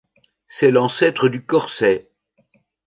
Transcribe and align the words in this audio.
C'est 0.47 0.71
l'ancêtre 0.71 1.27
du 1.29 1.45
corset. 1.45 2.09